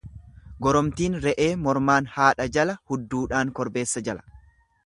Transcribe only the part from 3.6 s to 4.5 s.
korbeessa jala.